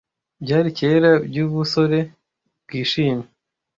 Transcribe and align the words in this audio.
Byari 0.43 0.69
kera 0.79 1.11
byubusore 1.27 1.99
bwishimye, 2.63 3.27